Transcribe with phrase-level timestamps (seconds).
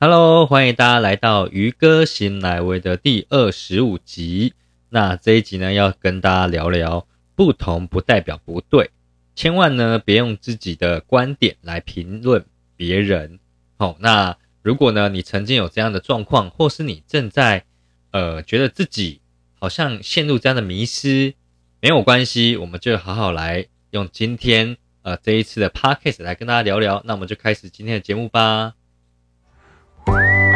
[0.00, 4.54] Hello，欢迎大家来到鱼哥新来为的第二十五集。
[4.90, 8.92] 那这一集呢，要跟大家聊聊不同不代表不对，
[9.34, 13.40] 千万呢别用自己的观点来评论别人。
[13.76, 17.64] 好，那如果呢你曾经有这样的状况，或是你正在
[18.12, 19.20] 呃觉得自己
[19.58, 21.34] 好像陷入这样的迷失，
[21.80, 27.02] 没有关系，我们就好好来用今天呃这一次的 podcast 来跟大家聊聊。
[27.04, 28.77] 那我们就开始今天的节目吧。
[30.08, 30.47] Bye.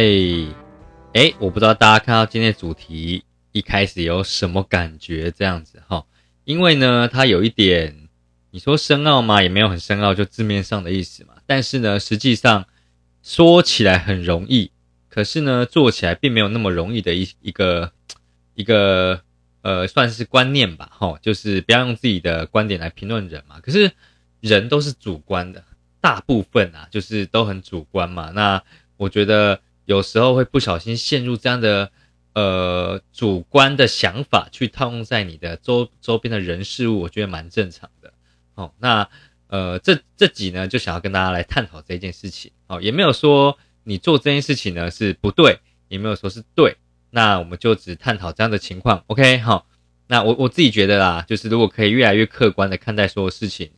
[0.00, 0.46] 嘿，
[1.12, 5.28] 哎，我不知道大家看到今天的主题一开始有什么感觉？
[5.32, 6.06] 这样子哈，
[6.44, 8.08] 因为呢，它有一点，
[8.52, 9.42] 你说深奥嘛？
[9.42, 11.34] 也没有很深奥，就字面上的意思嘛。
[11.46, 12.64] 但是呢，实际上
[13.24, 14.70] 说起来很容易，
[15.08, 17.90] 可是呢，做起来并没有那么容易的一一个
[18.54, 19.20] 一个
[19.62, 23.58] 呃，算是观念吧，哈，就是不要用自己的观点来评论人嘛。
[23.60, 23.90] 可是
[24.38, 25.64] 人都是主观的，
[26.00, 28.30] 大部分啊，就是都很主观嘛。
[28.30, 28.62] 那
[28.96, 29.60] 我觉得。
[29.88, 31.90] 有时候会不小心陷入这样的
[32.34, 38.12] 呃主观的想法，去套用在你的周周边的人事物，我觉得蛮正常的。
[38.54, 39.08] 哦，那
[39.46, 42.52] 呃这这集呢，就想要跟大家来探讨这件事情。
[42.66, 46.76] 哦，也没有说你做这件事情呢是不对，也没有说是对。
[47.08, 49.02] 那我们就只探讨这样的情况。
[49.06, 49.66] OK，好。
[50.08, 53.70] 那我我自己觉得啦，就是如果可以越来越客观的看待所有事情，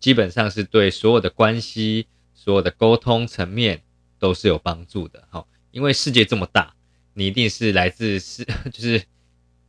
[0.00, 3.82] 基本上是对所有的关系、所有的沟通层面
[4.18, 5.28] 都是有帮助的。
[5.28, 5.46] 好。
[5.78, 6.74] 因为世界这么大，
[7.14, 9.04] 你一定是来自是 就是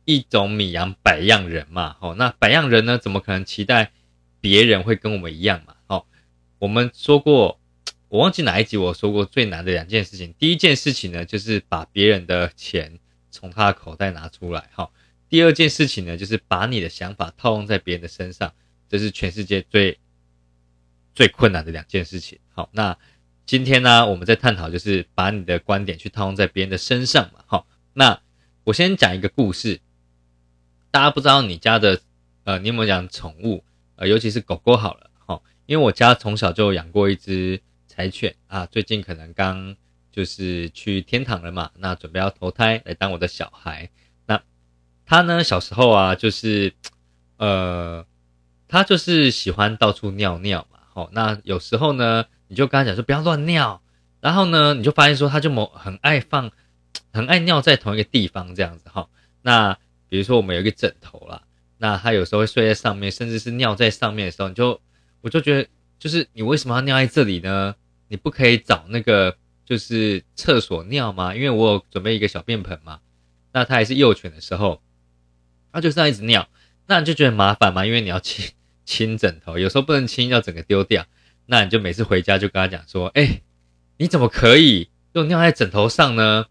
[0.04, 3.92] 一种米养百样人嘛，哦，那百样人呢，怎么可能期待
[4.40, 5.76] 别人会跟我们一样嘛？
[5.86, 6.04] 哦，
[6.58, 7.60] 我们说过，
[8.08, 12.98] 我忘记哪一集我说过最难的两件事情，第一件事情呢，就是把别人的钱
[13.30, 14.90] 从他的口袋拿出来，哈，
[15.28, 18.52] 第二件事情呢，就是把你的想法套用在别人的身上，
[18.88, 20.00] 这是全世界最
[21.14, 22.98] 最困难的两件事情，好，那。
[23.50, 27.42] 今天呢，我们在探讨就是把你的观点去套用在别人的身上嘛。
[27.48, 28.20] 好，那
[28.62, 29.80] 我先讲一个故事。
[30.92, 32.00] 大家不知道你家的
[32.44, 33.64] 呃，你有没有养宠物？
[33.96, 35.10] 呃，尤其是狗狗好了。
[35.26, 39.74] 哈，因为我家从小就养过一只柴犬啊，最近可能刚
[40.12, 43.90] 就是去天堂了嘛，那准备要投胎来当我的小孩。
[44.26, 44.40] 那
[45.04, 46.72] 它呢，小时候啊，就是
[47.38, 48.06] 呃，
[48.68, 50.78] 它就是喜欢到处尿尿嘛。
[50.94, 52.26] 好，那有时候呢。
[52.50, 53.80] 你就跟他讲说不要乱尿，
[54.20, 56.50] 然后呢，你就发现说他就某很爱放，
[57.14, 59.08] 很爱尿在同一个地方这样子哈。
[59.42, 59.78] 那
[60.08, 61.42] 比如说我们有一个枕头啦，
[61.78, 64.80] 那他有时候会睡在上面，甚至是尿在上面的时候，你就
[65.20, 65.68] 我就觉得
[66.00, 67.76] 就是你为什么要尿在这里呢？
[68.08, 71.32] 你不可以找那个就是厕所尿吗？
[71.32, 72.98] 因为我有准备一个小便盆嘛。
[73.52, 74.82] 那他还是幼犬的时候，
[75.72, 76.48] 他就这样一直尿，
[76.86, 78.50] 那你就觉得麻烦嘛，因为你要清
[78.84, 81.06] 清枕头，有时候不能清，要整个丢掉。
[81.50, 83.42] 那你就每次回家就跟他讲说，哎，
[83.96, 86.46] 你怎么可以又尿在枕头上呢？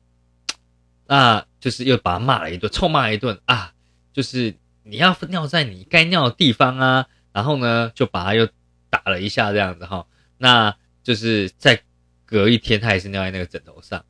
[1.08, 3.74] 那就是又把他骂了一顿，臭骂一顿啊！
[4.12, 8.50] 就是你要尿在你该尿的地方啊，然后呢就把他又
[8.90, 10.06] 打了一下这样子哈。
[10.38, 11.82] 那就是再
[12.26, 14.04] 隔一天，他也是尿在那个枕头上。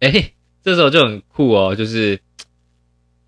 [0.00, 0.32] 哎，
[0.64, 2.20] 这时候就很酷哦，就是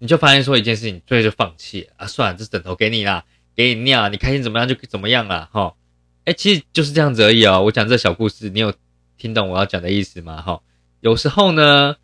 [0.00, 3.24] 你就发现说一件事情，最后就放弃啊，算了，这枕头给你啦，
[3.54, 5.76] 给你尿，你开心怎么样就怎么样了哈。
[6.26, 7.62] 哎，其实就是这样子而已哦。
[7.62, 8.74] 我讲这小故事，你有
[9.16, 10.42] 听懂我要讲的意思吗？
[10.42, 10.60] 哈，
[10.98, 11.94] 有时候呢，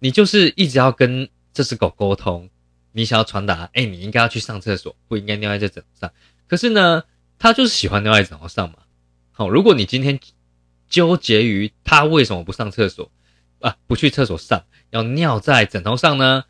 [0.00, 2.50] 你就是一直要跟这只狗沟通，
[2.90, 6.12] 你想要传达，哎，你应该要去上厕所，不应该尿在这枕头上。
[6.48, 7.04] 可是呢，
[7.38, 8.78] 它就是喜欢尿在枕头上嘛。
[9.30, 10.18] 好，如果你今天
[10.88, 13.12] 纠结于它为什么不上厕所
[13.60, 16.44] 啊，不去厕所上，要尿在枕头上呢？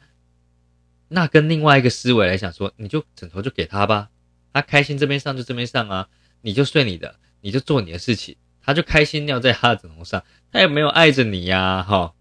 [1.08, 4.08] 那跟另外一个思维来讲说，你就枕头就给他吧，
[4.54, 6.08] 他开心这边上就这边上啊。
[6.42, 10.22] 你就睡你的，你就做你的事情，他就开心尿在他的枕头上，
[10.52, 12.14] 他也没有爱着你呀，哈，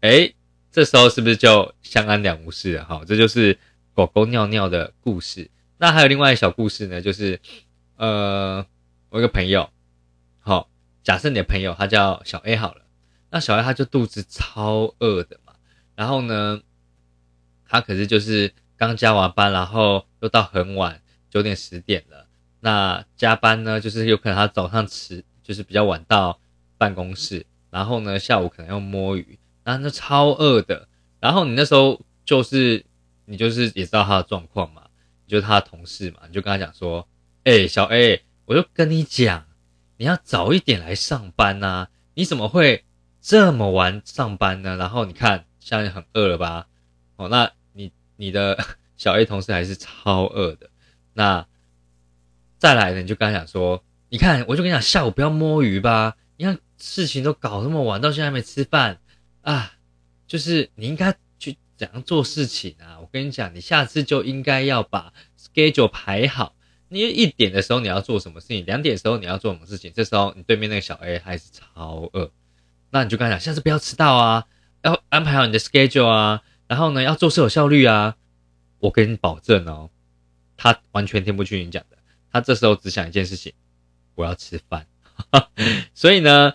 [0.00, 0.34] 哎，
[0.70, 2.84] 这时候是不是就相安两无事了？
[2.84, 3.58] 哈，这就是
[3.94, 5.50] 狗狗尿尿的故事。
[5.78, 7.40] 那还有另外一小故事呢，就是，
[7.96, 8.64] 呃，
[9.08, 9.70] 我一个朋友，
[10.38, 10.70] 好，
[11.02, 12.82] 假设你的朋友他叫小 A 好了，
[13.30, 15.54] 那小 A 他就肚子超饿的嘛，
[15.96, 16.62] 然后呢，
[17.66, 22.28] 他可是就是刚加完班，然后又到很晚，九点十点了。
[22.64, 26.38] 那加班呢，就是有可能他早上迟，就是比较晚到
[26.78, 30.86] 办公室，然后呢下午可能要摸鱼，然后那超饿的，
[31.18, 32.86] 然后你那时候就是
[33.24, 34.82] 你就是也知道他的状况嘛，
[35.26, 37.08] 你就是他的同事嘛，你就跟他讲说，
[37.42, 39.44] 哎，小 A，我就跟你讲，
[39.96, 42.84] 你要早一点来上班呐，你怎么会
[43.20, 44.76] 这么晚上班呢？
[44.76, 46.68] 然后你看，现在很饿了吧？
[47.16, 48.56] 哦，那你你的
[48.96, 50.70] 小 A 同事还是超饿的，
[51.14, 51.44] 那
[52.62, 56.60] 再来呢，你就跟他讲说，你看，我就跟你讲，下午不要摸鱼吧，你看。
[56.78, 58.98] 事情都搞那么晚，到现在还没吃饭
[59.42, 59.74] 啊！
[60.26, 62.98] 就是你应该去怎样做事情啊？
[63.00, 66.54] 我跟你讲，你下次就应该要把 schedule 排好。
[66.88, 69.92] 你一点的时候你要做什么事情，两点的时候你要做什么事情。
[69.94, 72.32] 这时候你对面那个小 A 还是超饿，
[72.90, 74.46] 那你就跟他讲，下次不要迟到啊，
[74.82, 78.16] 要安排好你的 schedule 啊，然后呢要做事有效率啊。
[78.80, 79.90] 我跟你保证哦，
[80.56, 81.96] 他完全听不去你讲的，
[82.32, 83.52] 他这时候只想一件事情：
[84.14, 84.86] 我要吃饭。
[85.94, 86.54] 所以呢。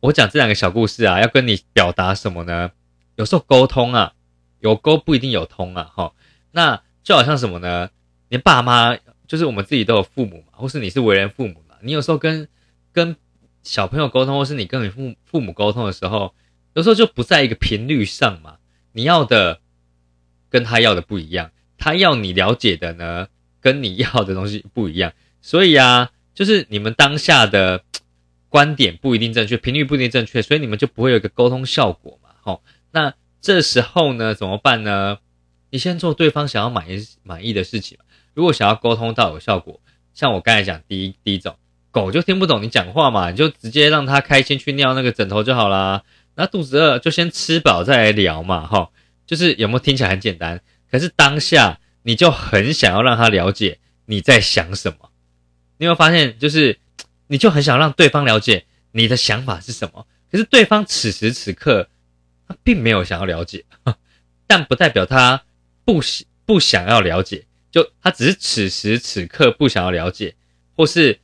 [0.00, 2.70] 我讲这两个小故事啊，要跟你表达什么呢？
[3.16, 4.12] 有时候沟通啊，
[4.60, 6.12] 有沟不一定有通啊，哈。
[6.52, 7.90] 那就好像什么呢？
[8.28, 12.46] 你爸妈就是我们自己都有父母嘛，或是你是为人父母嘛，你有时候跟
[12.92, 13.16] 跟
[13.62, 16.34] 小朋友沟通，或是你跟你父父母沟通的时候，
[16.74, 18.58] 有时候就不在一个频率上嘛。
[18.92, 19.60] 你要的
[20.50, 23.26] 跟他要的不一样，他要你了解的呢，
[23.66, 25.12] 跟你要的东西不一样。
[25.42, 27.82] 所以啊，就是你们当下的。
[28.48, 32.30] 观点不一定正确，频率不一定正确，所以你们就不会有一个沟通效果嘛？
[32.40, 35.18] 吼，那这时候呢，怎么办呢？
[35.70, 37.98] 你先做对方想要满意满意的事情
[38.32, 39.80] 如果想要沟通到有效果，
[40.14, 41.56] 像我刚才讲第一第一种，
[41.90, 46.04] 狗就听不懂你讲话嘛，你就直接让它开心去尿那个枕头就好啦。
[46.36, 48.90] 那肚子饿就先吃饱再来聊嘛，哈，
[49.26, 50.62] 就是有没有听起来很简单？
[50.90, 55.10] 可是当下你就很想要让他了解你在想什么，
[55.78, 56.78] 你有没有发现就是？
[57.28, 61.88] 你就很想让对方了解你的想法是什么，可是对方此时此刻
[62.46, 63.64] 他并没有想要了解，
[64.46, 65.42] 但不代表他
[65.84, 66.00] 不
[66.44, 70.36] 不想要了解，就他只是此时此刻不想要了解，
[70.76, 71.18] 或是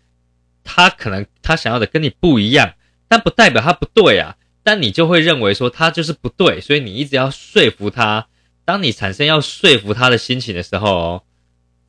[0.64, 2.74] 他可能他想要的跟你不一样，
[3.06, 8.26] 但不代表他不对啊，但你就会认为说他就是不对，所以你一直要说服他。
[8.72, 11.22] 当你产生要说服他的心情的时候，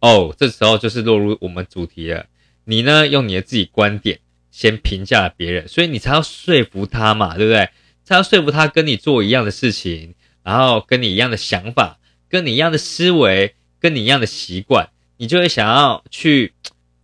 [0.01, 2.25] 哦，这时候就是落入我们主题了。
[2.65, 3.07] 你呢？
[3.07, 4.19] 用你的自己观点
[4.51, 7.69] 先评价别人，所以你才要说服他嘛，对不对？
[8.03, 10.13] 才要说服他跟你做一样的事情，
[10.44, 16.53] 然后跟你一样的想法，跟你一样的思维，跟你一样的习惯，你就会想要去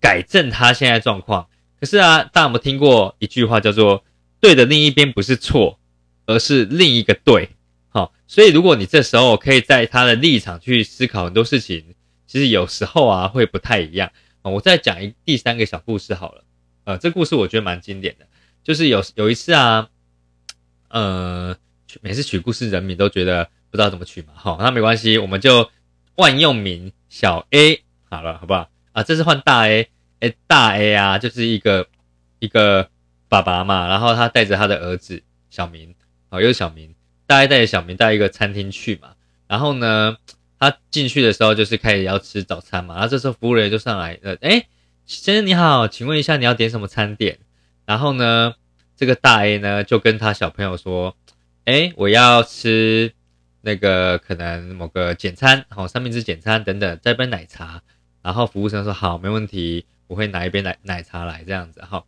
[0.02, 1.48] 改正他现在状况。
[1.80, 4.04] 可是啊，大家有没有听过一句话叫做
[4.42, 5.80] “对的另一边不是错，
[6.26, 7.52] 而是另一个对”？
[7.90, 11.96] 好，所以如果你这时候可以在他的立场去思考很多事情，
[12.28, 14.12] 其实有时候啊会不太一样。
[14.42, 16.44] 我再讲一第三个小故事好了，
[16.86, 18.26] 呃，这故事我觉得蛮经典的，
[18.64, 19.90] 就是有有一次啊，
[20.88, 21.56] 呃，
[22.02, 25.70] 每次取故事人名都觉得不知道怎么取嘛，好，那没关系，我们就
[26.16, 28.70] 万用名小 A 好了，好不好？
[28.94, 29.90] 啊，这是换大 A，
[30.20, 31.88] 哎，大 A 啊，就是一个
[32.40, 32.90] 一个
[33.28, 35.94] 爸爸嘛，然后他带着他的儿子小明，
[36.30, 36.96] 好，又是小明，
[37.30, 39.10] 大 A 带着小明到一个餐厅去嘛，
[39.48, 40.18] 然后呢？
[40.62, 44.68] 他进去的时候就是开始要吃早餐嘛，然后这时候服务人员就上来了，哎，
[45.06, 47.40] 先生你好，请问一下你要点什么餐点？
[47.86, 48.56] 然后呢，
[48.98, 51.16] 这个大 A 呢就跟他小朋友说，
[51.64, 53.14] 哎，我要吃
[53.62, 57.82] 那个可能某个简餐，好三明治简餐等等，再杯奶茶。
[58.22, 62.04] 然后服务生说好，没问题，我会拿一杯奶奶茶来这样子哈。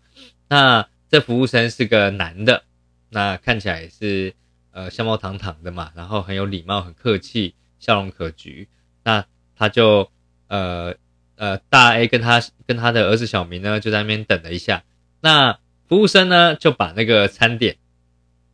[0.50, 2.66] 那这服务生是个男的，
[3.12, 4.34] 那看起来是
[4.72, 7.56] 呃相貌堂堂的嘛，然后很有礼貌，很客气。
[7.80, 8.68] 笑容可掬，
[9.04, 9.25] 那
[9.56, 10.12] 他就
[10.50, 10.94] 呃
[11.36, 14.84] 呃大 A 跟他跟他的儿子小明呢就在那边等了一下，
[15.20, 17.78] 那服务生呢就把那个餐点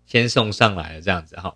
[0.05, 1.55] 先送上来了，这样子哈。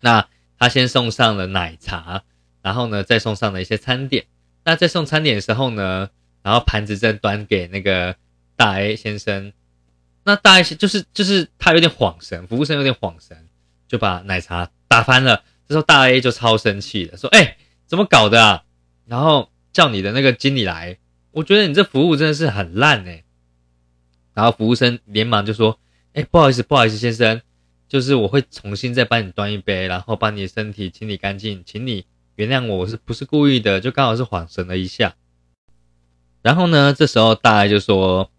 [0.00, 2.24] 那他先送上了奶茶，
[2.60, 4.26] 然后呢再送上了一些餐点。
[4.62, 6.10] 那在送餐点的时候呢，
[6.42, 8.14] 然后盘子正端给那个
[8.56, 9.54] 大 A 先生，
[10.24, 13.48] 那大 A 就是就是他有点恍神，服务生有点恍神，
[13.88, 15.42] 就把奶茶打翻了。
[15.66, 18.64] 这时候大 A 就超生气的，说：“哎，怎么搞的啊？”
[19.06, 20.98] 然后叫你的那个经理来，
[21.32, 23.24] 我觉得你这服务真的是很烂哎。
[24.34, 25.78] 然后服务生连忙就说
[26.14, 27.40] ：“哎，不好意思，不好意思，先生，
[27.88, 33.80] 就是我会重新再帮你端一杯，然后把你的身体清理干净，请你原谅我，我是不是故意的？
[33.80, 35.16] 就刚好是恍神了一下。”
[36.42, 38.30] 然后呢，这时候大 A 就说：“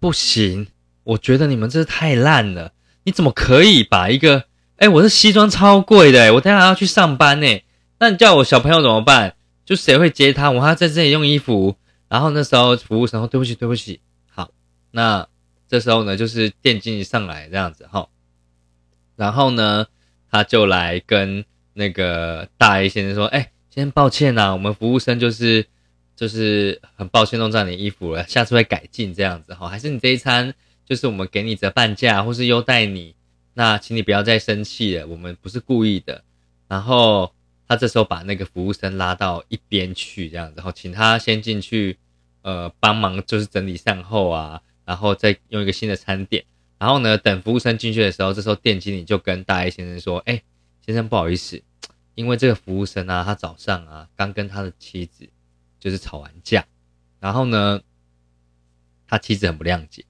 [0.00, 0.68] 不行，
[1.04, 2.72] 我觉得你们这太烂了，
[3.04, 4.44] 你怎么可以把一个……”
[4.76, 7.60] 哎，我这西装超贵的，我等下要去上班呢。
[8.00, 9.36] 那你叫我小朋友怎么办？
[9.64, 10.50] 就谁会接他？
[10.50, 11.76] 我还要在这里用衣服。
[12.08, 14.50] 然后那时候服务生说：“对不起，对不起。”好，
[14.90, 15.26] 那
[15.68, 18.08] 这时候呢，就是店经理上来这样子哈。
[19.16, 19.86] 然后呢，
[20.30, 25.66] 他就来跟那个大 A 先生说：“哎，先生抱歉呐，我们服务生就是
[26.16, 30.52] 就是很抱歉弄脏你衣服了，下次会改进这样子哈，还是你这一餐
[30.84, 33.14] 就是我们给你折半价或是优待你，
[33.54, 36.24] 那请你不要再生气了，我们不是故意的。”
[36.68, 37.32] 然后
[37.68, 41.98] 他这时候把那个服务生拉到一边去，这样，然后请他先进去，
[42.42, 46.44] 呃，帮忙就是整理善后啊，然后再用一个新的餐点。
[46.78, 50.42] 然后呢，等服务生进去的时候，这时候店经理就跟大 A 先生说：“哎，
[50.84, 51.62] 先生不好意思，
[52.14, 55.26] 因为这个服务生啊，他早上啊刚跟他的妻子
[55.78, 56.66] 就是吵完架，
[57.20, 57.80] 然后呢，
[59.06, 60.04] 他妻子很不谅解，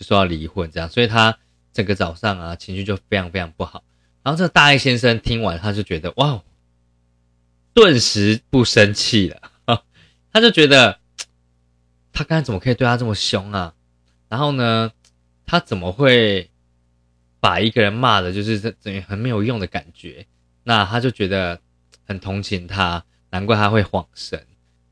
[0.00, 1.38] 就说要离婚这样，所以他
[1.74, 3.84] 整个早上啊情绪就非常非常不好。
[4.22, 6.42] 然后这个大 A 先生听完，他就觉得哇，
[7.74, 9.52] 顿时不生气了，
[10.32, 10.98] 他就觉得
[12.14, 13.74] 他刚才怎么可以对他这么凶啊？
[14.30, 14.90] 然后呢？
[15.44, 16.48] 他怎么会
[17.40, 20.24] 把一个人骂的，就是等于很没有用的感觉？
[20.62, 21.60] 那他就觉得
[22.06, 24.46] 很同情他，难怪他会晃神。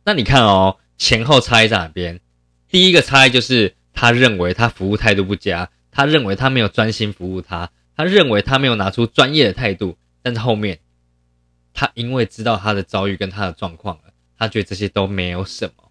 [0.05, 2.21] 那你看哦，前后差异在哪边？
[2.69, 9.99] 第一个差异就是他认为他服务态度不佳，他认为他没有专心服务他，他认为他没有拿出专业的态度。
[10.23, 10.79] 但是后面，
[11.75, 15.91] 他因为知道他的遭遇跟他的状况了，他觉得这些都没有什么，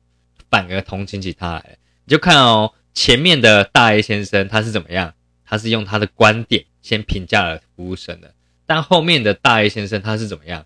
[0.50, 1.78] 反而同情起他来。
[2.06, 2.74] 你就看哦。
[2.94, 5.14] 前面的大 A 先生他是怎么样？
[5.46, 8.34] 他是用他的观点先评价了服务生的，
[8.66, 10.66] 但后面的大 A 先生他是怎么样？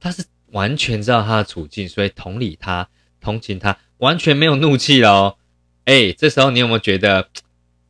[0.00, 2.88] 他是完全知道他的处境，所以同理他、
[3.20, 5.36] 同情他，完全没有怒气了哦。
[5.84, 7.28] 哎，这时候你有没有觉得，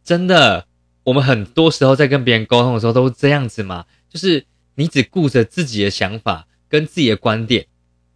[0.04, 0.66] 真的，
[1.04, 3.86] 我们很多时候在跟别人沟通的时候都是这样子嘛？
[4.08, 7.66] 就是你只顾着自己的想法跟自己的观点，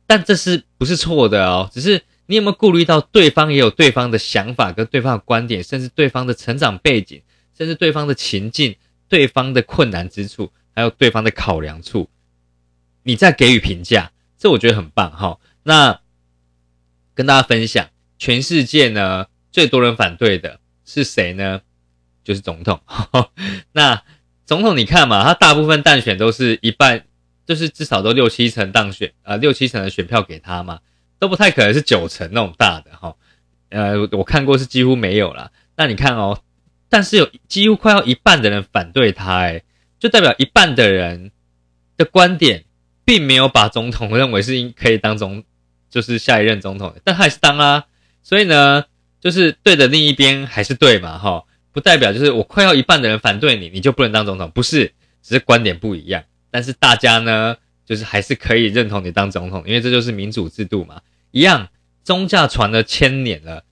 [0.06, 1.70] 但这是不是错的哦？
[1.72, 2.02] 只是。
[2.30, 7.22] 你有没有顾虑到对方也有对方的想法跟对方的观点，甚至对方的成长背景，
[7.56, 8.76] 甚至对方的情境、
[9.08, 12.10] 对方的困难之处，还有对方的考量处，
[13.02, 15.38] 你再给予评价，这我觉得很棒哈。
[15.62, 15.98] 那
[17.14, 21.62] 跟大家分享，全世界呢最多人反对的是谁呢？
[22.24, 22.80] 就是总统。
[23.72, 24.02] 那
[24.46, 27.04] 总统你看嘛，他大部分当选都是一半，
[27.46, 30.80] 就是至少都六七成当选啊，六七成的选票给他嘛。
[31.20, 33.16] 都不太可能是九成那种大的哈，
[33.70, 35.50] 呃，我看过是几乎没有了。
[35.76, 36.40] 那你看哦，
[36.88, 39.64] 但是有几乎快要一半的人反对他，哎，
[39.98, 41.32] 就代表一半的人
[41.96, 42.66] 的观点
[43.04, 45.42] 并没有把总统认为是应可以当总，
[45.90, 47.86] 就是下一任总统，但他还是当啊。
[48.22, 48.84] 所以呢，
[49.20, 56.24] 就是对的另一边还是对嘛，哈，不代表就是我快要一半的人反对你，你就不能当总统，不是，只是观点不一样。
[56.50, 57.56] 但是大家呢？
[57.84, 61.00] 就是还是可以认同你当总统，因为这就是民主制度嘛。
[61.30, 61.70] 一样，
[62.04, 63.64] 宗教传了千年了，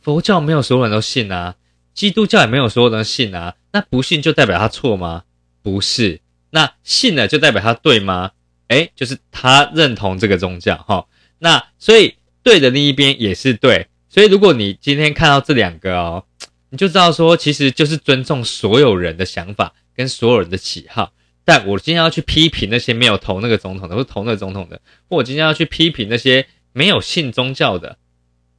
[0.00, 1.54] 佛教没有所有人都信啊，
[1.94, 3.54] 基督教也没有所有人信啊。
[3.70, 5.22] 那不信就代表他错吗？
[5.62, 6.20] 不是。
[6.50, 8.32] 那信了就代表他对吗？
[8.66, 11.06] 诶，就是他认同这个宗教哈。
[11.38, 13.86] 那所以对的另一边也是对。
[14.16, 16.24] 所以如果你今天看到这两个哦，
[16.70, 21.12] 你就知道说，其实就是尊重所有人的想法跟所有人的喜好。
[21.44, 24.80] 但我今天要去批评那些没有投那个总统的，或投那个总统的，
[25.10, 27.98] 或我今天要去批评那些没有信宗教的，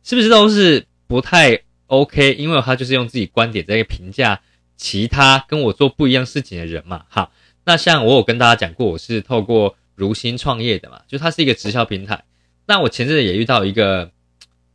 [0.04, 2.36] 是不是都是不太 OK？
[2.36, 4.40] 因为他就是用自己观点在评价
[4.76, 7.06] 其他跟我做不一样事情的人嘛。
[7.10, 7.32] 好，
[7.66, 12.26] 那像我有跟大家讲过，我是透过如新创业的嘛，就它是一个直销平台。
[12.68, 14.12] 那我前阵子也遇到一个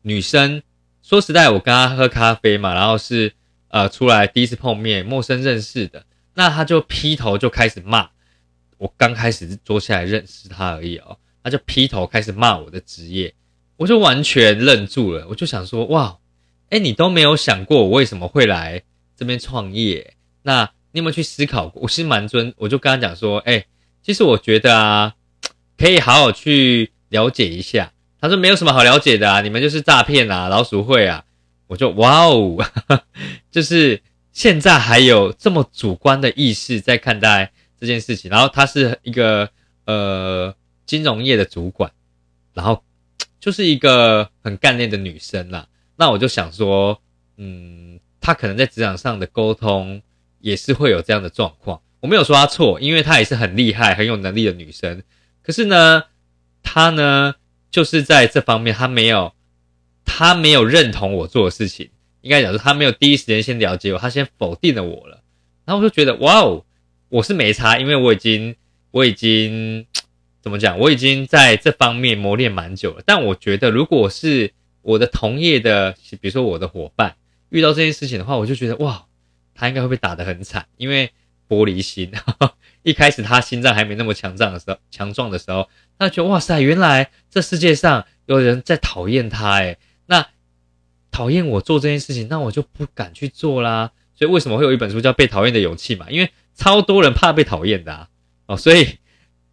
[0.02, 0.60] 女生，
[1.12, 3.34] 说实在，我跟他喝咖啡嘛，然后是
[3.68, 6.06] 呃出来第一次碰面，陌生认识的。
[6.32, 8.08] 那他就劈头就开始骂
[8.78, 13.34] 我，刚开始坐下来认识他而已哦，他就劈头开始骂我的职业，
[13.76, 16.16] 我就完全愣住了，我就想说哇，
[16.70, 18.82] 哎，你都没有想过我为什么会来
[19.14, 20.14] 这边创业？
[20.44, 21.82] 那你有没有去思考过？
[21.82, 23.66] 我是蛮尊，我就跟他讲说，哎，
[24.02, 25.14] 其实我觉得啊，
[25.76, 27.92] 可以好好去了解一下。
[28.22, 31.24] 他说没有什么好了解的啊，你们就是诈骗啊，老鼠会啊。
[31.66, 32.56] 我就哇哦，
[33.52, 34.00] 就是。
[34.34, 39.46] 现在还有这么主观的意识在看待这件事情，然后她是一个
[39.84, 40.54] 呃
[40.86, 41.92] 金融业的主管，
[42.54, 42.82] 然后
[43.38, 45.68] 就是一个很干练的女生啦。
[45.96, 46.98] 那我就想说，
[47.36, 50.00] 嗯，她可能在职场上的沟通
[50.40, 51.78] 也是会有这样的状况。
[52.00, 55.02] 我没有说她错，因为她也是很厉害、很有能力的女生。
[55.42, 56.04] 可是呢，
[56.62, 57.34] 她呢
[57.72, 59.32] 就是在这方面，他没有，
[60.04, 61.90] 他没有认同我做的事情。
[62.20, 65.24] 应该讲说，他没有第一时间先了解我，他先否定了我了。
[65.64, 66.64] 然后我就觉得，哇哦，
[67.08, 68.54] 我是没差，因为我已经，
[68.92, 69.86] 我已经
[70.40, 73.02] 怎么讲，我已经在这方面磨练蛮久了。
[73.04, 74.52] 但我觉得，如果是
[74.82, 77.16] 我的同业的，比如说我的伙伴
[77.48, 79.06] 遇到这件事情的话，我就觉得，哇，
[79.54, 81.10] 他应该会被打得很惨，因为
[81.48, 82.12] 玻璃心。
[82.84, 85.68] 一开始他心脏还没那么强壮的时候，强壮的时候，
[86.02, 90.26] 他觉得哇塞，原来这世界上有人在讨厌他，诶，那
[91.10, 93.92] 讨厌我做这件事情，那我就不敢去做啦。
[94.14, 96.10] 所以为什么会有一本书叫《被讨厌的勇气》嘛？
[96.10, 98.08] 因为超多人怕被讨厌的啊
[98.46, 98.98] 哦，所以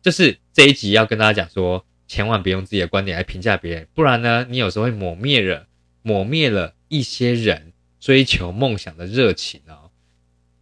[0.01, 5.68] 就是这一集要跟大家讲说，千万别用自己的观点来评价别人，不然呢，你有时候会抹灭了
[6.01, 9.91] 抹灭了一些人追求梦想的热情哦。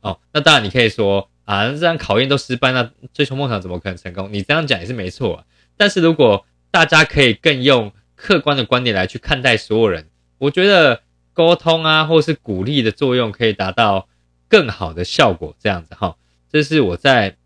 [0.02, 1.30] 哦，那当然你可以说。
[1.48, 4.28] 啊，这样考验都失败，那追求梦想怎么可能成功？
[4.34, 5.46] 你这样讲也是没错啊。
[5.78, 11.04] 但是如果大家可以更用客观的观点来去看待所有人，我觉得
[11.34, 14.10] 沟通啊，或是鼓励的作用可以达到
[14.50, 15.56] 更好的效果。
[15.60, 16.18] 这样子哈，
[16.52, 17.38] 这是我在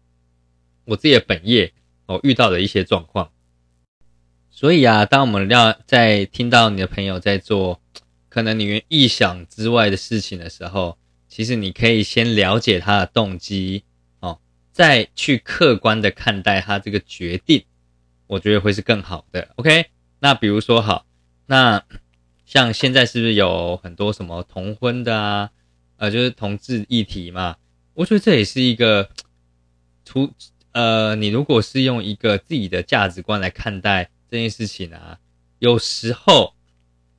[0.85, 1.73] 我自己的本业
[2.05, 3.31] 哦遇到的一些状况。
[4.49, 7.81] 所以啊，当我们要在听到你的朋友在做
[8.29, 10.97] 可能你意想之外的事情的时候，
[11.27, 13.83] 其实你可以先了解他的动机
[14.19, 14.39] 哦。
[14.71, 17.63] 再去客观的看待他这个决定，
[18.31, 19.49] 我觉得会是更好的。
[19.57, 19.87] OK，
[20.19, 21.05] 那比如说好，
[21.47, 21.83] 那
[22.45, 25.49] 像现在是不是有很多什么同婚的啊？
[25.97, 27.57] 呃，就是同志议题嘛。
[27.93, 29.09] 我觉得这也是一个，
[30.05, 30.31] 除
[30.71, 35.19] 呃，你如果是用一个自己的价值观来看待这件事情啊，
[35.59, 36.53] 有时候，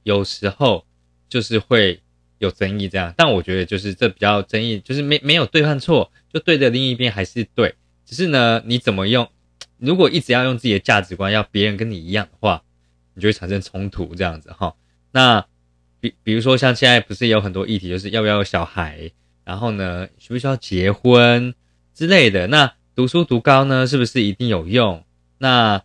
[0.04, 0.86] 有时候
[1.28, 2.00] 就是会。
[2.38, 7.72] 有争议这样，但我觉得就是这比较争议，就是没没有对和错，就对的另一边还是对，
[8.04, 9.30] 只是呢，你怎么用？
[9.84, 12.62] 如果一直要用自己的价值观，要别人跟你一样的话，
[13.14, 14.74] 你就会产生冲突这样子哈。
[15.10, 15.44] 那
[16.00, 19.10] 比比如说像现在不是有很多议题，就是要不要有小孩，
[19.44, 21.52] 然后呢需不需要结婚
[21.92, 22.46] 之类的？
[22.46, 25.04] 那读书读高呢，是不是一定有用？
[25.38, 25.82] 那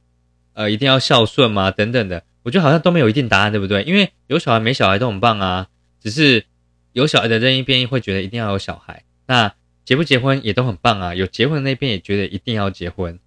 [0.53, 1.71] 呃一定要孝顺吗？
[1.71, 3.81] 等等的，我觉得好像都没有一定答案，对不对？
[3.83, 5.67] 因为有小孩没小孩都很棒啊。
[5.99, 6.45] 只是
[6.93, 11.15] 有小孩的那一边会觉得一定要有小孩，那结不结婚也都很棒啊。
[11.15, 13.19] 有结婚的那边也觉得一定要结婚。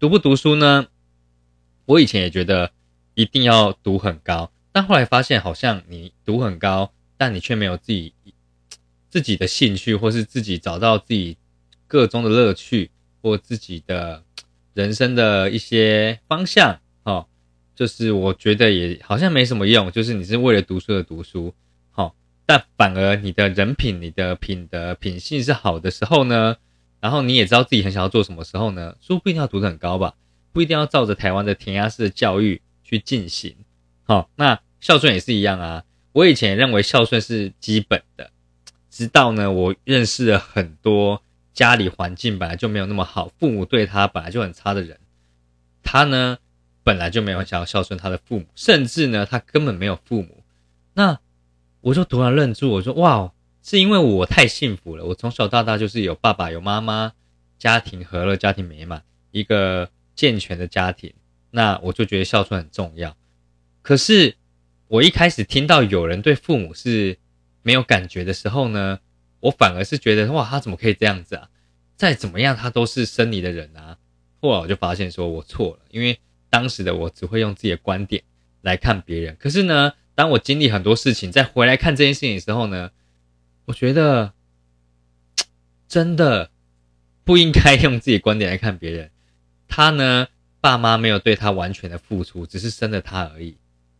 [0.00, 0.86] 读不读书呢？
[1.84, 2.70] 我以前也觉得
[3.14, 8.14] 一定要读很高，但后来发现好像你读很高，但你却没有自己
[9.08, 11.36] 自己的兴趣，或是自己找到自己
[11.88, 14.22] 个中的乐趣，或自己的
[14.72, 16.78] 人生的一些方向。
[17.02, 17.26] 哦，
[17.74, 21.52] 就是我觉得也好像没什么用，就是你是为了读书而读书。
[21.90, 22.14] 好
[22.46, 26.56] 但反而你的人品、你的品德、品性是好的时候呢，
[27.00, 30.14] 然后你也知道自己很想要做什么时候呢，书不一定要读得很高吧，
[30.52, 33.54] 不一定要照着台湾的填鸭式的教育去进行。
[34.04, 35.84] 好，那孝顺也是一样啊。
[36.12, 38.30] 我以前认为孝顺是基本的，
[38.90, 44.98] 直到呢我认识了很多家里环境本来就没有那么好，父母对他本来就很差的人，
[45.82, 46.38] 他呢
[46.82, 50.42] 本来就没有想要孝顺他的父母，甚至呢他根本没有父母。
[50.94, 51.20] 那
[51.80, 53.32] 我就突然愣住，我说：“哇，
[53.68, 55.04] 是因为我太幸福了。
[55.04, 57.12] 我从小到大就是有爸爸有妈妈，
[57.58, 61.12] 家庭和乐，家庭美满，一个健全的家庭。
[61.50, 63.14] 那我就觉得孝顺很重要。
[63.82, 64.36] 可是
[64.86, 67.18] 我一开始听到有人对父母是
[67.60, 69.00] 没有感觉的时候呢，
[69.40, 71.50] 我反而是觉得哇，他怎么可以这样子啊？
[71.94, 73.98] 再怎么样，他都是生你的人啊。
[74.40, 78.22] 后来我就发现说我错了，因为当时的我只会用自己的观点
[78.62, 79.36] 来看别人。
[79.38, 82.90] 可是呢？”当我经历很多事情，再回来看这件事情的时候呢，
[83.68, 84.32] 我觉得
[85.86, 86.50] 真的
[87.22, 89.10] 不应该用自己观点来看别人。
[89.68, 90.28] 他呢，
[90.58, 93.58] 爸妈没有对他完全的付出，只是生了他而已，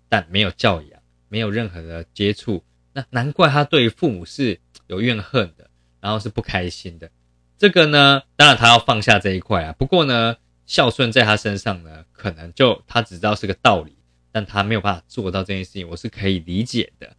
[0.09, 5.69] 但没有教养，没有任何的接触，那难怪他对父母是有怨恨的，
[6.01, 7.11] 然后是不开心的。
[7.59, 9.75] 这个呢，当然他要放下这一块啊。
[9.75, 13.99] 不过呢，孝顺在他身上呢，可能就他只知道是个道理。
[14.31, 17.17] 但他没有办法做到这件事情，我是可以理解的。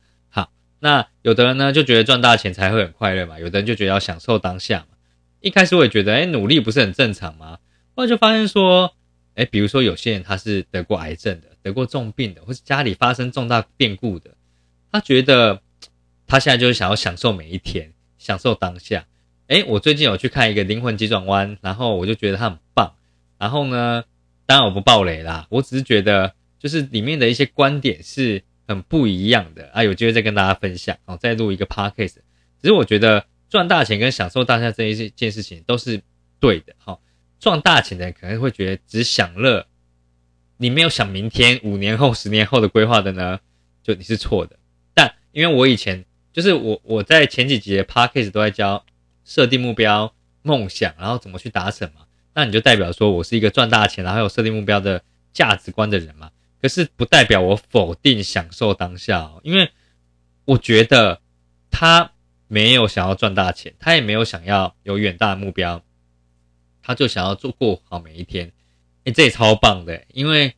[0.79, 4.97] 那有的人呢就觉得赚大钱才会很快乐嘛，有的人就觉得要享受当下嘛。
[5.41, 7.59] 一开始我也觉得，哎，努力不是很正常吗？
[7.95, 8.93] 后来就发现说，
[9.35, 14.31] 哎，比如说有些人他是得过癌症的，得过重病的，或是家里发生重大变故的，
[14.91, 15.61] 他觉得
[16.27, 19.05] 他现在就是想要享受每一天，享受当下。
[19.47, 22.93] 哎，我最近有去看一个灵魂急转弯，然后我就觉得他很棒。
[23.37, 24.03] 然后呢，
[24.45, 26.33] 当然我不爆雷啦，我只是觉得。
[26.61, 32.17] 就是里面的一些观点是很不一样的啊，有机会再跟大家分享，然后再录一个 podcast。
[32.61, 35.99] 只是我觉得赚大钱跟享受当下这一件事情都是
[36.39, 36.75] 对的。
[36.77, 37.01] 好，
[37.39, 39.65] 赚大钱的人可能会觉得只享乐，
[40.57, 43.39] 你没有想明天、五年后、十年后的规划的呢，
[43.81, 44.59] 就你是错的。
[44.93, 48.85] 但因为我以前就是我我在前几集的 podcast 都在教
[49.25, 52.01] 设定目标、梦想，然后怎么去达成嘛，
[52.35, 55.01] 那你就代表说我是一个赚大钱然后有设定目标的
[55.33, 56.29] 价值观的人嘛。
[56.61, 59.71] 可是不代表我否定享受当下，哦因为
[60.45, 61.21] 我觉得
[61.71, 62.11] 他
[62.47, 65.83] 没有想要赚大钱，他也没有想要有远大的目标，
[66.81, 68.51] 他就想要做过好每一天。
[69.05, 70.55] 哎，这也超棒的，因为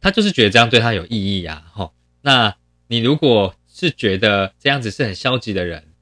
[0.00, 1.70] 他就是觉得这样对他有意义啊。
[1.72, 2.56] 哈，那
[2.88, 5.94] 你如果是觉得这样子是很消极的人，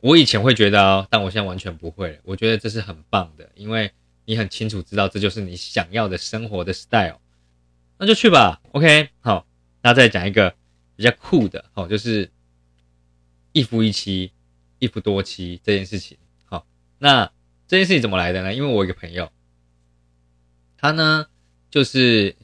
[0.00, 2.20] 我以前会觉得哦，但我现在完全不会。
[2.22, 3.90] 我觉得这是很棒的，因为
[4.26, 7.18] 你很清楚知道这就是你想要的生活的 style，
[7.98, 8.60] 那就去吧。
[8.72, 9.46] OK，好，
[9.82, 10.54] 那再讲一个
[10.96, 12.30] 比较酷的，好，就是
[13.52, 14.32] 一夫一妻、
[14.78, 16.18] 一夫多妻这件事情。
[16.44, 16.66] 好，
[16.98, 17.30] 那
[17.66, 18.54] 这件事情怎么来的呢？
[18.54, 19.30] 因为我一个朋友，
[20.76, 21.26] 他呢
[21.70, 22.36] 就是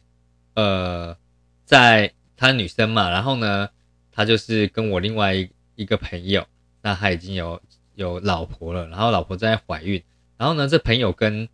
[0.55, 1.17] 呃，
[1.65, 3.69] 在他女生嘛，然后呢，
[4.11, 6.47] 他就是跟我另外一一个朋友。
[6.85, 7.63] 那他已经有
[7.95, 10.03] 有老婆了，然后老婆正在怀孕，
[10.37, 11.49] 然后呢，这朋友跟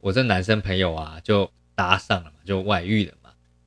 [0.00, 3.25] 我这男生朋友啊就搭上了嘛，就外遇了嘛。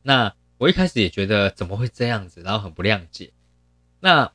[0.10, 3.32] 那我一开始也觉得怎么会这样子，然后很不谅解。
[4.00, 4.34] 那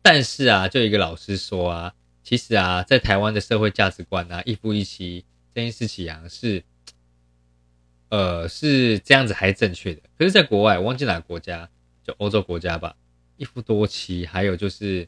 [0.00, 6.64] 但是啊，就一个老师说啊，其实啊，在台湾的社会价值观啊，一夫一妻这件事情啊是，
[8.08, 10.00] 呃，是这样子还正确的？
[10.16, 11.68] 可是，在国外，我忘记哪个国家，
[12.02, 12.96] 就欧洲国家吧，
[13.36, 15.06] 一夫多妻，还有就是。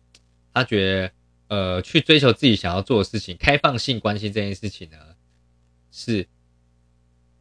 [0.53, 1.12] 他觉得，
[1.48, 4.98] 呃，去追求自己想要做的事情，开放性关系这件事情呢，
[5.90, 6.29] 是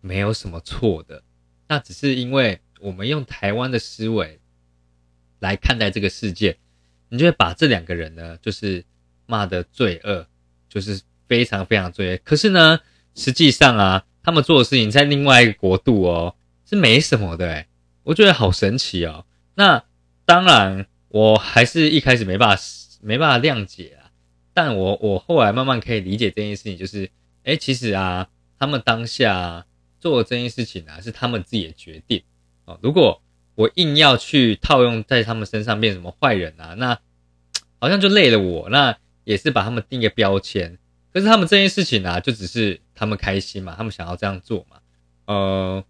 [0.02, 1.22] 没有什么错的。
[1.74, 4.40] 那只是因为我们用台湾的思维
[5.40, 6.56] 来看待这个世界，
[7.10, 8.86] 你就会把这两个人呢，就是
[9.26, 10.28] 骂的罪恶，
[10.70, 12.20] 就是非常非常罪恶。
[12.24, 12.80] 可是呢，
[13.16, 17.66] 实际上啊，他们做的事情在另外一个国度哦，是没什么的。
[18.04, 19.26] 我觉得好神奇哦。
[19.56, 19.84] 那
[20.26, 22.64] 当然，我还是一开始没办法。
[23.06, 24.08] 没办法谅解啊，
[24.54, 27.12] 但我我后来慢慢可以理解这件事情，就是，
[27.44, 29.66] 哎，其实啊，他们当下
[30.04, 32.22] 做这件事情啊，是他们自己的决定
[32.66, 32.78] 哦。
[32.84, 33.22] 如果
[33.56, 37.00] 我硬要去套用在他们身上变什么坏人啊，那
[37.80, 40.78] 好像就累了我，那也是把他们定个标签。
[41.14, 44.78] 可是他们这件事情啊，就只是他们开心嘛，他们想要这样做嘛。
[45.26, 45.84] 呃，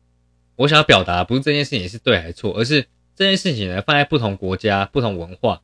[0.55, 5.61] 我想要表达不是这件事情是对还是错，而是这件事情呢，放在不同国家、不同文化，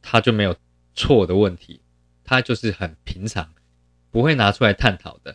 [0.00, 0.56] 它就没有。
[0.96, 1.80] 错的问题，
[2.22, 3.52] 它就是很平常，
[4.12, 5.34] 不会拿出来探讨的。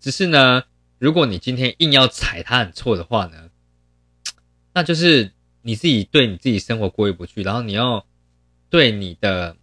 [0.00, 0.64] 只是呢，
[0.98, 3.50] 如果你今天硬要踩他很错的话呢，
[4.74, 5.32] 那就是
[5.62, 8.06] 你自己对你自己生活过意不去，然后你要
[8.70, 9.56] 对你的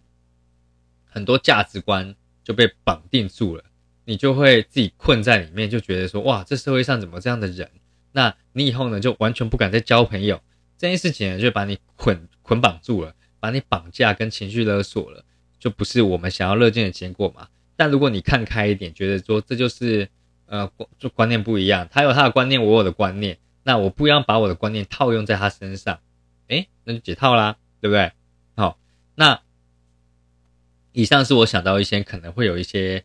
[1.04, 3.64] 很多价值观就被绑定住了，
[4.04, 7.70] 你就会自己困在里面，就觉得说哇，这社会上怎么这样的人？
[8.12, 10.40] 那你以后呢，就完全不敢再交朋友。
[10.76, 15.24] 这件事情呢，就把你捆捆绑住了，把你绑架跟情绪勒索了。
[15.58, 17.48] 就不是我们想要乐见的结果嘛？
[17.74, 20.08] 但如果你看开一点，觉得说这就是
[20.54, 25.98] 呃，就观念不一样，他有他的观念，我有的观念，那我不要把我的观念套用在他身上，
[26.48, 28.12] 诶，那就解套啦，对不对？
[28.54, 28.78] 好，
[29.16, 29.40] 那
[30.92, 33.04] 以上是我想到一些可能会有一些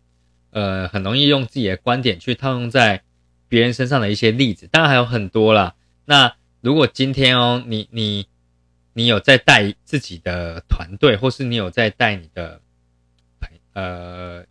[0.52, 3.04] 呃，很容易用自己的观点去套用在
[3.48, 5.76] 别人身上的一些例子，当然还有很多啦。
[6.06, 8.28] 那如果今天哦，你你。
[8.94, 12.60] 你有在带自己的团队，或是你有在带你的
[13.72, 14.44] 呃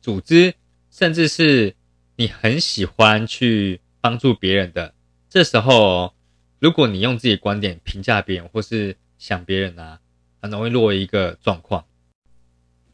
[0.00, 0.54] 组织，
[0.88, 1.74] 甚至是
[2.16, 4.94] 你很喜欢去帮助别人的，
[5.28, 6.14] 这时候，
[6.58, 10.00] 如果你用自己的观点评价别人，或是想别人啊，
[10.40, 11.84] 很容易落一个状况。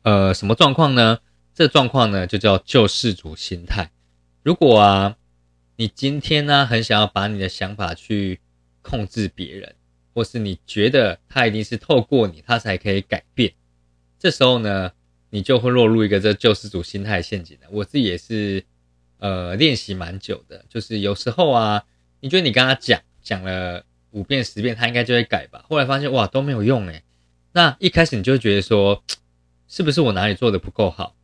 [0.02, 1.18] 呃，什么状况呢？
[1.54, 3.90] 这状况呢，就叫救世主心态。
[4.42, 5.16] 如果啊，
[5.76, 8.40] 你今天呢，很想要把你的想法去
[8.82, 9.74] 控制别人。
[10.14, 13.52] 或是你觉得他一定是透过你，他才可以改变，
[14.18, 14.90] 这时候呢，
[15.30, 17.68] 你就会落入一个这救世主心态陷阱的。
[17.70, 18.64] 我自己也是，
[19.18, 21.84] 呃，练习蛮久的，就是有时候啊，
[22.20, 27.02] 你觉得你跟他讲讲了五遍十遍，他应该就会改吧，后来发现哇都没有用诶。
[27.52, 29.02] 那一开始你就会觉得说，
[29.66, 31.16] 是不是我哪里做的不够好，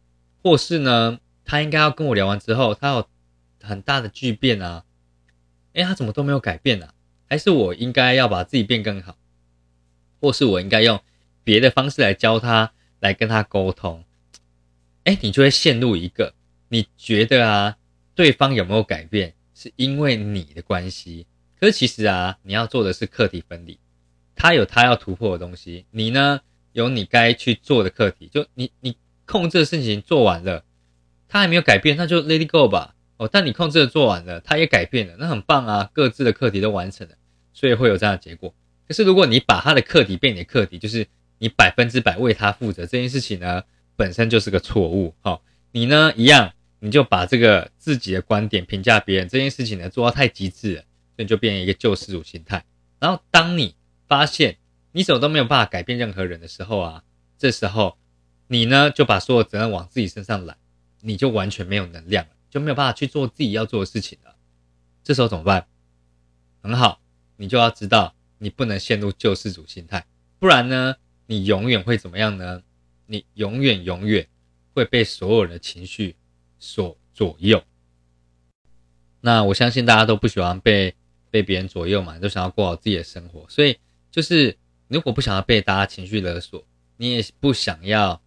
[0.43, 3.09] 或是呢，他应该要跟我聊完之后，他有
[3.63, 4.85] 很大的巨变啊，
[5.75, 6.93] 诶，他怎么都没有改变啊？
[7.29, 9.17] 还是我应该要把自己变更好，
[10.21, 11.01] 或是我应该用
[11.43, 14.05] 别的方式来教他，来跟他沟通。
[15.05, 16.35] 哎，你就会陷入一个
[16.69, 17.77] 你觉得啊，
[18.15, 21.27] 对方有没有改变，是因为你的关系。
[21.59, 23.79] 可是其实啊，你要做的是课题分离，
[24.35, 26.41] 他有他要突破的东西，你呢
[26.73, 28.29] 有你该去做的课题。
[28.33, 28.97] 就你你
[29.27, 30.65] 控制的事情做完了，
[31.29, 32.95] 他还没有改变，那就 let it go 吧。
[33.17, 37.15] 哦，但你控制的做完了，他也改变了，那很棒啊，各自的课题都完成了，
[37.53, 38.53] 所以会有这样的结果。
[38.89, 41.07] 可是如果你把他的课题变你的课题，就是
[41.39, 43.63] 你百分之百为他负责这件事情呢，
[43.95, 45.15] 本身就是个错误。
[45.21, 46.54] 好，你呢一样，
[46.85, 50.83] 你就把这个自己的观点评价别人这件事情呢做到太极致了，
[51.17, 52.63] 所以就变成一个救世主心态。
[53.01, 53.75] 然后当你
[54.07, 54.59] 发现
[54.93, 57.03] 你什么都没有办法改变任何人的时候啊，
[57.39, 57.97] 这时候
[58.49, 60.59] 你呢就把所有责任往自己身上揽，
[61.01, 64.37] 你就完全没有能量了，就没有办法去做自己要做的事情了。
[65.03, 65.67] 这时候怎么办？
[66.61, 67.01] 很好，
[67.39, 70.05] 你就要知道，你不能陷入救世主心态，
[70.39, 70.97] 不然呢，
[71.29, 72.63] 你永远会怎么样呢？
[73.07, 74.29] 你永远永远
[74.75, 76.17] 会被所有的情绪
[76.65, 77.63] 所左右。
[79.21, 80.95] 那我相信大家都不喜欢被
[81.31, 83.45] 被别人左右嘛，都想要过好自己的生活。
[83.51, 83.79] 所以
[84.11, 84.57] 就是
[84.89, 86.65] 如果不想要被大家情绪勒索，
[86.97, 88.23] 你也不想要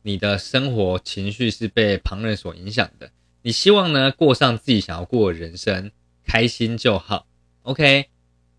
[0.00, 3.10] 你的生活情绪是被旁人所影响的。
[3.42, 5.90] 你希望呢过上自己想要过的人生，
[6.24, 7.26] 开心就好。
[7.62, 8.06] OK，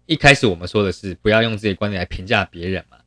[0.06, 2.98] 一开始我们说的是不要用自己的观点来评价别人嘛，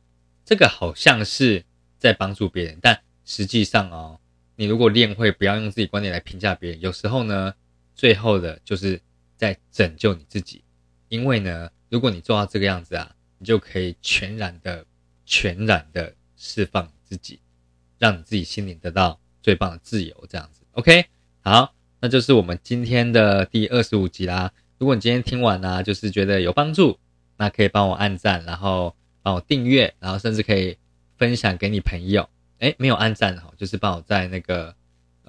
[0.45, 1.63] 这个好像是
[1.97, 4.19] 在帮助别人，但实际上哦，
[4.57, 7.53] 你如果练会不要用自己观点来评价别人，有时候呢。
[7.99, 9.01] 最后的就是
[9.35, 10.63] 在拯救你自己，
[11.09, 14.85] 因为呢，如果你做到这个样子啊，你就可以全然的、
[15.25, 17.39] 全然的释放自己，
[17.97, 20.15] 让你自己心灵得到最棒的自由。
[20.29, 21.05] 这样子，OK，
[21.41, 24.53] 好，那就是我们今天的第二十五集啦。
[24.77, 26.99] 如果你今天听完呢，就是觉得有帮助，
[27.37, 30.77] 那可以帮我按赞，然后帮我订阅，然后甚至可以
[31.17, 32.29] 分享给你朋友。
[32.59, 34.75] 诶，没有按赞哈，就是帮我在那个。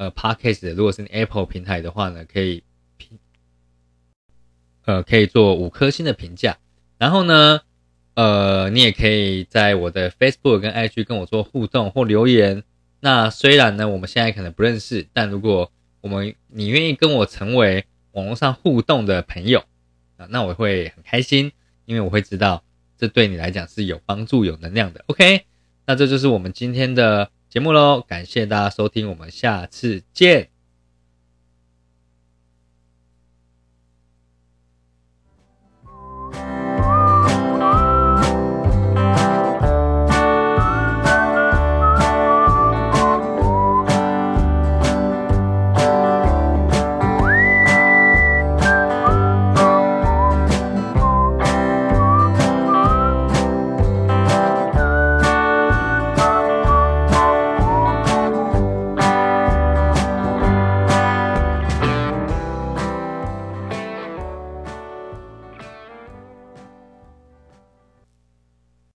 [0.01, 2.63] 呃，Podcast 如果是 Apple 平台的话呢，可以
[2.99, 3.19] 评，
[4.85, 6.57] 呃，可以做五颗星的评价。
[6.99, 7.63] 然后呢，
[8.15, 12.63] 呃，你也可以在我的 Facebook 跟 IG 跟我做互动或留言。
[13.01, 19.65] 那虽然呢，我们现在可能不认识，但如果我们你愿意跟我成为网络上互动的朋友
[20.17, 21.51] 啊，那我会很开心，
[21.87, 22.63] 因为我会知道
[22.97, 25.03] 这对你来讲是有帮助、有能量的。
[25.09, 25.45] OK，
[25.89, 27.31] 那这就是我们今天的。
[27.49, 30.58] 节目喽，感谢大家收听，我们下次见。